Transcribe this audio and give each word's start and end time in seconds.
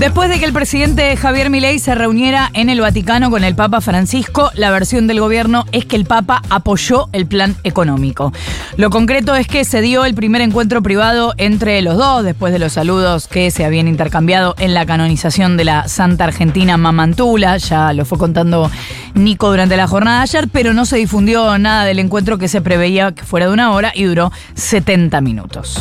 Después 0.00 0.30
de 0.30 0.38
que 0.38 0.46
el 0.46 0.54
presidente 0.54 1.14
Javier 1.14 1.50
Milei 1.50 1.78
se 1.78 1.94
reuniera 1.94 2.50
en 2.54 2.70
el 2.70 2.80
Vaticano 2.80 3.30
con 3.30 3.44
el 3.44 3.54
Papa 3.54 3.82
Francisco, 3.82 4.50
la 4.54 4.70
versión 4.70 5.06
del 5.06 5.20
gobierno 5.20 5.66
es 5.72 5.84
que 5.84 5.94
el 5.94 6.06
Papa 6.06 6.40
apoyó 6.48 7.10
el 7.12 7.26
plan 7.26 7.54
económico. 7.64 8.32
Lo 8.78 8.88
concreto 8.88 9.34
es 9.34 9.46
que 9.46 9.62
se 9.66 9.82
dio 9.82 10.06
el 10.06 10.14
primer 10.14 10.40
encuentro 10.40 10.82
privado 10.82 11.34
entre 11.36 11.82
los 11.82 11.98
dos, 11.98 12.24
después 12.24 12.50
de 12.50 12.58
los 12.58 12.72
saludos 12.72 13.28
que 13.28 13.50
se 13.50 13.66
habían 13.66 13.88
intercambiado 13.88 14.54
en 14.58 14.72
la 14.72 14.86
canonización 14.86 15.58
de 15.58 15.66
la 15.66 15.86
Santa 15.86 16.24
Argentina 16.24 16.78
Mamantula. 16.78 17.58
Ya 17.58 17.92
lo 17.92 18.06
fue 18.06 18.16
contando 18.16 18.70
Nico 19.12 19.50
durante 19.50 19.76
la 19.76 19.86
jornada 19.86 20.20
de 20.20 20.22
ayer, 20.22 20.48
pero 20.50 20.72
no 20.72 20.86
se 20.86 20.96
difundió 20.96 21.58
nada 21.58 21.84
del 21.84 21.98
encuentro 21.98 22.38
que 22.38 22.48
se 22.48 22.62
preveía 22.62 23.12
que 23.12 23.24
fuera 23.24 23.48
de 23.48 23.52
una 23.52 23.72
hora 23.72 23.92
y 23.94 24.04
duró 24.04 24.32
70 24.54 25.20
minutos. 25.20 25.78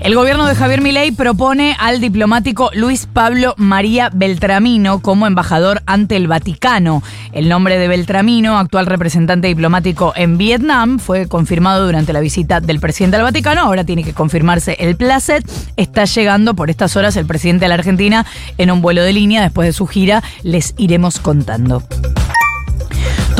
El 0.00 0.14
gobierno 0.14 0.46
de 0.46 0.54
Javier 0.54 0.80
Milei 0.80 1.12
propone 1.12 1.76
al 1.78 2.00
diplomático 2.00 2.70
Luis 2.72 3.06
Pablo 3.06 3.54
María 3.58 4.08
Beltramino 4.10 5.00
como 5.02 5.26
embajador 5.26 5.82
ante 5.84 6.16
el 6.16 6.26
Vaticano. 6.26 7.02
El 7.32 7.50
nombre 7.50 7.78
de 7.78 7.86
Beltramino, 7.86 8.58
actual 8.58 8.86
representante 8.86 9.48
diplomático 9.48 10.14
en 10.16 10.38
Vietnam, 10.38 10.98
fue 10.98 11.28
confirmado 11.28 11.84
durante 11.84 12.14
la 12.14 12.20
visita 12.20 12.60
del 12.62 12.80
presidente 12.80 13.18
al 13.18 13.24
Vaticano. 13.24 13.60
Ahora 13.60 13.84
tiene 13.84 14.02
que 14.02 14.14
confirmarse 14.14 14.74
el 14.80 14.96
placet. 14.96 15.44
Está 15.76 16.06
llegando 16.06 16.54
por 16.54 16.70
estas 16.70 16.96
horas 16.96 17.16
el 17.16 17.26
presidente 17.26 17.66
de 17.66 17.68
la 17.68 17.74
Argentina 17.74 18.24
en 18.56 18.70
un 18.70 18.80
vuelo 18.80 19.02
de 19.02 19.12
línea 19.12 19.42
después 19.42 19.68
de 19.68 19.74
su 19.74 19.86
gira. 19.86 20.22
Les 20.42 20.74
iremos 20.78 21.20
contando. 21.20 21.82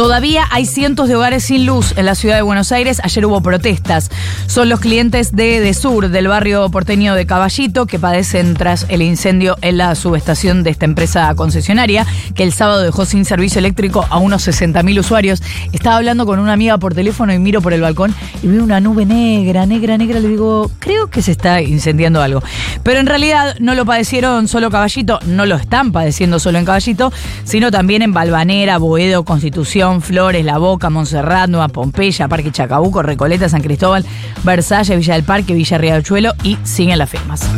Todavía 0.01 0.47
hay 0.51 0.65
cientos 0.65 1.11
de 1.11 1.17
hogares 1.17 1.45
sin 1.45 1.67
luz 1.67 1.93
en 1.95 2.07
la 2.07 2.15
ciudad 2.15 2.37
de 2.37 2.41
Buenos 2.41 2.73
Aires. 2.73 3.03
Ayer 3.05 3.27
hubo 3.27 3.43
protestas. 3.43 4.11
Son 4.47 4.71
los 4.71 4.81
clientes 4.81 5.37
de 5.37 5.61
Desur, 5.61 6.09
del 6.09 6.27
barrio 6.27 6.71
porteño 6.71 7.15
de 7.15 7.27
Caballito, 7.27 7.85
que 7.85 7.99
padecen 7.99 8.55
tras 8.55 8.87
el 8.89 9.03
incendio 9.03 9.59
en 9.61 9.77
la 9.77 9.95
subestación 9.95 10.63
de 10.63 10.71
esta 10.71 10.87
empresa 10.87 11.35
concesionaria, 11.35 12.07
que 12.35 12.45
el 12.45 12.55
sábado 12.55 12.81
dejó 12.81 13.05
sin 13.05 13.27
servicio 13.27 13.59
eléctrico 13.59 14.07
a 14.09 14.17
unos 14.17 14.49
60.000 14.49 15.01
usuarios. 15.01 15.43
Estaba 15.75 15.99
hablando 15.99 16.25
con 16.25 16.39
una 16.39 16.55
amiga 16.55 16.79
por 16.79 16.95
teléfono 16.95 17.35
y 17.35 17.39
miro 17.39 17.61
por 17.61 17.75
el 17.75 17.83
balcón 17.83 18.15
y 18.43 18.47
veo 18.47 18.65
una 18.65 18.81
nube 18.81 19.05
negra, 19.05 19.67
negra, 19.67 19.99
negra. 19.99 20.19
Le 20.19 20.29
digo, 20.29 20.71
creo 20.79 21.11
que 21.11 21.21
se 21.21 21.33
está 21.33 21.61
incendiando 21.61 22.23
algo. 22.23 22.43
Pero 22.83 23.01
en 23.01 23.07
realidad 23.07 23.57
no 23.61 23.75
lo 23.75 23.85
padecieron 23.85 24.49
solo 24.49 24.71
Caballito, 24.71 25.19
no 25.27 25.45
lo 25.45 25.57
están 25.57 25.93
padeciendo 25.93 26.39
solo 26.39 26.59
en 26.59 26.65
Caballito, 26.65 27.13
sino 27.45 27.71
también 27.71 28.01
en 28.01 28.15
Balvanera, 28.15 28.79
Boedo, 28.79 29.27
Constitución. 29.27 29.90
Flores, 29.99 30.45
La 30.45 30.59
Boca, 30.59 30.91
Montserrat, 30.91 31.49
Nueva 31.49 31.69
Pompeya, 31.69 32.29
Parque 32.29 32.53
Chacabuco, 32.53 33.03
Recoleta, 33.03 33.49
San 33.49 33.63
Cristóbal, 33.63 34.07
Versalles, 34.45 34.97
Villa 34.97 35.15
del 35.15 35.25
Parque, 35.25 35.55
Villa 35.55 35.79
Riachuelo 35.79 36.33
y 36.45 36.57
siguen 36.63 36.99
las 36.99 37.11
firmas. 37.11 37.49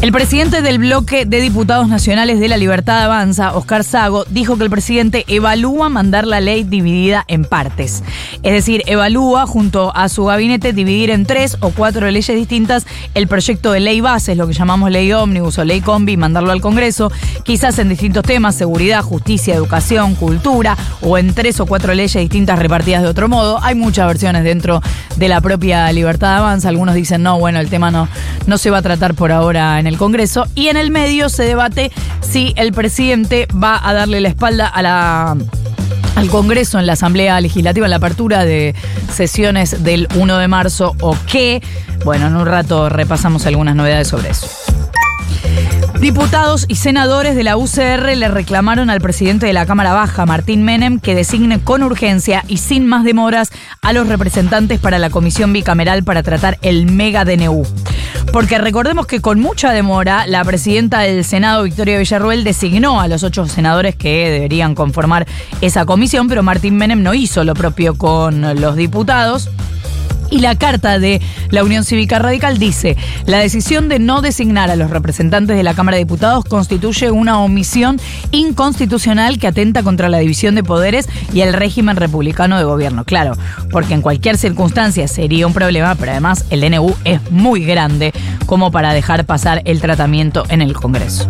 El 0.00 0.12
presidente 0.12 0.62
del 0.62 0.78
bloque 0.78 1.26
de 1.26 1.42
diputados 1.42 1.86
nacionales 1.86 2.40
de 2.40 2.48
la 2.48 2.56
Libertad 2.56 3.04
Avanza, 3.04 3.52
Oscar 3.52 3.84
Sago, 3.84 4.24
dijo 4.30 4.56
que 4.56 4.64
el 4.64 4.70
presidente 4.70 5.26
evalúa 5.28 5.90
mandar 5.90 6.26
la 6.26 6.40
ley 6.40 6.64
dividida 6.64 7.22
en 7.28 7.44
partes. 7.44 8.02
Es 8.42 8.52
decir, 8.54 8.82
evalúa 8.86 9.46
junto 9.46 9.94
a 9.94 10.08
su 10.08 10.24
gabinete 10.24 10.72
dividir 10.72 11.10
en 11.10 11.26
tres 11.26 11.58
o 11.60 11.68
cuatro 11.68 12.10
leyes 12.10 12.34
distintas 12.34 12.86
el 13.14 13.28
proyecto 13.28 13.72
de 13.72 13.80
ley 13.80 14.00
base, 14.00 14.36
lo 14.36 14.46
que 14.46 14.54
llamamos 14.54 14.90
ley 14.90 15.12
ómnibus 15.12 15.58
o 15.58 15.66
ley 15.66 15.82
combi, 15.82 16.16
mandarlo 16.16 16.52
al 16.52 16.62
Congreso, 16.62 17.12
quizás 17.44 17.78
en 17.78 17.90
distintos 17.90 18.22
temas, 18.22 18.54
seguridad, 18.54 19.02
justicia, 19.02 19.54
educación, 19.54 20.14
cultura, 20.14 20.78
o 21.02 21.18
en 21.18 21.34
tres 21.34 21.60
o 21.60 21.66
cuatro 21.66 21.92
leyes 21.92 22.14
distintas 22.14 22.58
repartidas 22.58 23.02
de 23.02 23.08
otro 23.08 23.28
modo. 23.28 23.62
Hay 23.62 23.74
muchas 23.74 24.06
versiones 24.06 24.44
dentro 24.44 24.80
de 25.16 25.28
la 25.28 25.42
propia 25.42 25.92
Libertad 25.92 26.38
Avanza. 26.38 26.70
Algunos 26.70 26.94
dicen, 26.94 27.22
no, 27.22 27.38
bueno, 27.38 27.60
el 27.60 27.68
tema 27.68 27.90
no, 27.90 28.08
no 28.46 28.56
se 28.56 28.70
va 28.70 28.78
a 28.78 28.82
tratar 28.82 29.12
por 29.12 29.30
ahora 29.30 29.78
en 29.78 29.89
el 29.89 29.89
Congreso 29.96 30.46
y 30.54 30.68
en 30.68 30.76
el 30.76 30.90
medio 30.90 31.28
se 31.28 31.44
debate 31.44 31.90
si 32.20 32.52
el 32.56 32.72
presidente 32.72 33.46
va 33.52 33.80
a 33.82 33.92
darle 33.92 34.20
la 34.20 34.28
espalda 34.28 34.66
a 34.66 34.82
la 34.82 35.36
al 36.16 36.28
Congreso 36.28 36.78
en 36.78 36.86
la 36.86 36.94
Asamblea 36.94 37.40
Legislativa 37.40 37.86
en 37.86 37.90
la 37.90 37.96
apertura 37.96 38.44
de 38.44 38.74
sesiones 39.12 39.82
del 39.82 40.06
1 40.14 40.38
de 40.38 40.48
marzo 40.48 40.94
o 41.00 41.16
qué. 41.26 41.62
Bueno, 42.04 42.26
en 42.26 42.36
un 42.36 42.46
rato 42.46 42.88
repasamos 42.88 43.46
algunas 43.46 43.74
novedades 43.74 44.08
sobre 44.08 44.30
eso. 44.30 44.46
Diputados 46.00 46.64
y 46.66 46.76
senadores 46.76 47.36
de 47.36 47.44
la 47.44 47.58
UCR 47.58 48.16
le 48.16 48.28
reclamaron 48.28 48.88
al 48.88 49.02
presidente 49.02 49.44
de 49.44 49.52
la 49.52 49.66
Cámara 49.66 49.92
Baja, 49.92 50.24
Martín 50.24 50.62
Menem, 50.62 50.98
que 50.98 51.14
designe 51.14 51.60
con 51.60 51.82
urgencia 51.82 52.42
y 52.48 52.56
sin 52.56 52.86
más 52.86 53.04
demoras 53.04 53.50
a 53.82 53.92
los 53.92 54.08
representantes 54.08 54.80
para 54.80 54.98
la 54.98 55.10
comisión 55.10 55.52
bicameral 55.52 56.02
para 56.02 56.22
tratar 56.22 56.58
el 56.62 56.86
mega 56.86 57.26
DNU. 57.26 57.64
Porque 58.32 58.58
recordemos 58.58 59.06
que 59.06 59.20
con 59.20 59.40
mucha 59.40 59.72
demora, 59.72 60.26
la 60.26 60.44
presidenta 60.44 61.00
del 61.00 61.24
Senado, 61.24 61.64
Victoria 61.64 61.98
Villarruel, 61.98 62.44
designó 62.44 63.00
a 63.00 63.08
los 63.08 63.24
ocho 63.24 63.46
senadores 63.46 63.96
que 63.96 64.30
deberían 64.30 64.74
conformar 64.74 65.26
esa 65.60 65.84
comisión, 65.84 66.28
pero 66.28 66.42
Martín 66.42 66.76
Menem 66.76 67.02
no 67.02 67.12
hizo 67.12 67.42
lo 67.44 67.54
propio 67.54 67.98
con 67.98 68.60
los 68.60 68.76
diputados. 68.76 69.50
Y 70.30 70.38
la 70.38 70.56
carta 70.56 70.98
de 70.98 71.20
la 71.50 71.64
Unión 71.64 71.84
Cívica 71.84 72.18
Radical 72.18 72.58
dice, 72.58 72.96
la 73.26 73.38
decisión 73.38 73.88
de 73.88 73.98
no 73.98 74.20
designar 74.22 74.70
a 74.70 74.76
los 74.76 74.90
representantes 74.90 75.56
de 75.56 75.62
la 75.62 75.74
Cámara 75.74 75.96
de 75.96 76.04
Diputados 76.04 76.44
constituye 76.44 77.10
una 77.10 77.40
omisión 77.40 78.00
inconstitucional 78.30 79.38
que 79.38 79.48
atenta 79.48 79.82
contra 79.82 80.08
la 80.08 80.18
división 80.18 80.54
de 80.54 80.62
poderes 80.62 81.08
y 81.32 81.40
el 81.40 81.52
régimen 81.52 81.96
republicano 81.96 82.58
de 82.58 82.64
gobierno. 82.64 83.04
Claro, 83.04 83.36
porque 83.70 83.94
en 83.94 84.02
cualquier 84.02 84.38
circunstancia 84.38 85.08
sería 85.08 85.46
un 85.46 85.52
problema, 85.52 85.94
pero 85.96 86.12
además 86.12 86.44
el 86.50 86.60
DNU 86.60 86.94
es 87.04 87.30
muy 87.30 87.64
grande 87.64 88.12
como 88.46 88.70
para 88.70 88.94
dejar 88.94 89.24
pasar 89.24 89.62
el 89.64 89.80
tratamiento 89.80 90.44
en 90.48 90.62
el 90.62 90.74
Congreso. 90.74 91.28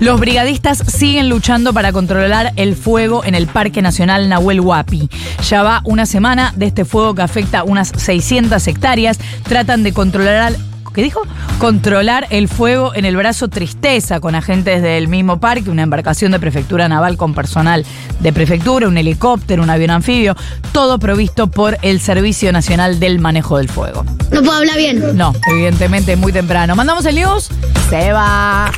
Los 0.00 0.18
brigadistas 0.20 0.78
siguen 0.78 1.28
luchando 1.28 1.72
para 1.72 1.92
controlar 1.92 2.52
el 2.56 2.74
fuego 2.76 3.24
en 3.24 3.34
el 3.34 3.46
Parque 3.46 3.82
Nacional 3.82 4.28
Nahuel 4.28 4.60
Huapi. 4.60 5.08
Ya 5.48 5.62
va 5.62 5.80
una 5.84 6.06
semana 6.06 6.52
de 6.56 6.66
este 6.66 6.84
fuego 6.84 7.14
que 7.14 7.22
afecta 7.22 7.62
unas 7.62 7.92
600 7.96 8.66
hectáreas. 8.66 9.18
Tratan 9.44 9.82
de 9.82 9.92
controlar 9.92 10.54
¿qué 10.92 11.02
dijo? 11.02 11.22
Controlar 11.58 12.26
el 12.30 12.48
fuego 12.48 12.94
en 12.94 13.04
el 13.04 13.16
brazo 13.16 13.48
Tristeza 13.48 14.20
con 14.20 14.34
agentes 14.34 14.82
del 14.82 15.08
mismo 15.08 15.40
parque, 15.40 15.70
una 15.70 15.82
embarcación 15.82 16.32
de 16.32 16.40
prefectura 16.40 16.88
naval 16.88 17.16
con 17.16 17.34
personal 17.34 17.84
de 18.20 18.32
prefectura, 18.32 18.88
un 18.88 18.98
helicóptero, 18.98 19.62
un 19.62 19.70
avión 19.70 19.90
anfibio, 19.90 20.36
todo 20.72 20.98
provisto 20.98 21.48
por 21.48 21.78
el 21.82 22.00
Servicio 22.00 22.52
Nacional 22.52 23.00
del 23.00 23.18
Manejo 23.18 23.58
del 23.58 23.68
Fuego. 23.68 24.04
No 24.30 24.42
puedo 24.42 24.58
hablar 24.58 24.76
bien. 24.76 25.16
No, 25.16 25.34
evidentemente 25.50 26.16
muy 26.16 26.32
temprano. 26.32 26.74
¿Mandamos 26.76 27.04
el 27.06 27.16
news? 27.16 27.48
Se 27.90 28.12
va. 28.12 28.70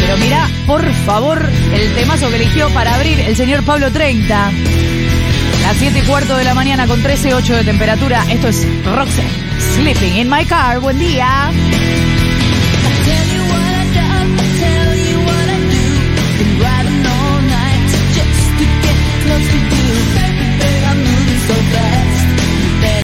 Pero 0.00 0.16
mira, 0.16 0.48
por 0.66 0.92
favor, 1.06 1.48
el 1.74 1.94
temazo 1.94 2.28
que 2.28 2.36
eligió 2.36 2.68
para 2.70 2.94
abrir 2.94 3.20
el 3.20 3.36
señor 3.36 3.64
Pablo 3.64 3.90
30. 3.90 4.50
Las 5.62 5.76
7 5.76 5.98
y 5.98 6.02
cuarto 6.02 6.36
de 6.36 6.44
la 6.44 6.54
mañana 6.54 6.86
con 6.86 7.02
13.8 7.02 7.56
de 7.56 7.64
temperatura. 7.64 8.24
Esto 8.28 8.48
es 8.48 8.66
Roxanne. 8.84 9.30
Sleeping 9.74 10.16
in 10.16 10.28
my 10.28 10.44
car. 10.44 10.80
Buen 10.80 10.98
día. 10.98 11.50